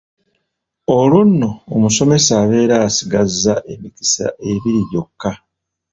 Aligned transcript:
Olwo 0.97 1.21
nno 1.29 1.49
omusomesa 1.75 2.31
abeera 2.43 2.75
asigazza 2.87 3.53
emikisa 3.73 4.25
ebiri 4.51 4.81
gyokka. 4.91 5.31